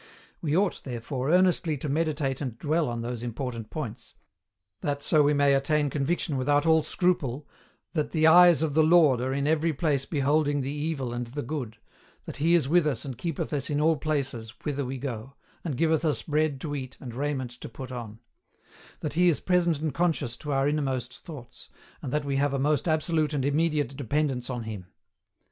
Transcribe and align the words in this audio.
We 0.41 0.57
ought, 0.57 0.81
therefore, 0.83 1.29
earnestly 1.29 1.77
to 1.77 1.87
meditate 1.87 2.41
and 2.41 2.57
dwell 2.57 2.89
on 2.89 3.03
those 3.03 3.21
important 3.21 3.69
points; 3.69 4.15
that 4.81 5.03
so 5.03 5.21
we 5.21 5.35
may 5.35 5.53
attain 5.53 5.91
conviction 5.91 6.37
without 6.37 6.65
all 6.65 6.81
scruple 6.81 7.47
"that 7.93 8.09
the 8.11 8.25
eyes 8.25 8.63
of 8.63 8.73
the 8.73 8.81
Lord 8.81 9.21
are 9.21 9.31
in 9.31 9.45
every 9.45 9.73
place 9.73 10.07
beholding 10.07 10.61
the 10.61 10.71
evil 10.73 11.13
and 11.13 11.27
the 11.27 11.43
good; 11.43 11.77
that 12.25 12.37
He 12.37 12.55
is 12.55 12.67
with 12.67 12.87
us 12.87 13.05
and 13.05 13.15
keepeth 13.15 13.53
us 13.53 13.69
in 13.69 13.79
all 13.79 13.95
places 13.95 14.55
whither 14.63 14.85
we 14.85 14.97
go, 14.97 15.35
and 15.63 15.77
giveth 15.77 16.03
us 16.03 16.23
bread 16.23 16.59
to 16.61 16.73
eat 16.73 16.97
and 16.99 17.13
raiment 17.13 17.51
to 17.61 17.69
put 17.69 17.91
on"; 17.91 18.17
that 19.01 19.13
He 19.13 19.29
is 19.29 19.39
present 19.39 19.77
and 19.77 19.93
conscious 19.93 20.35
to 20.37 20.51
our 20.51 20.67
innermost 20.67 21.19
thoughts; 21.19 21.69
and 22.01 22.11
that 22.11 22.25
we 22.25 22.37
have 22.37 22.55
a 22.55 22.57
most 22.57 22.87
absolute 22.87 23.35
and 23.35 23.45
immediate 23.45 23.95
dependence 23.95 24.49
on 24.49 24.63
Him. 24.63 24.87